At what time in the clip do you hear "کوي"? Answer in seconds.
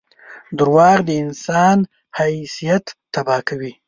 3.49-3.71